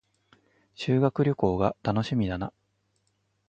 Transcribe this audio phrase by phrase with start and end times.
[0.73, 2.51] 修学旅行が楽しみだな